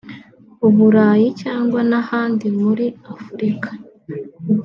[0.67, 3.69] u Burayi cyangwa n’ahandi muri Afurika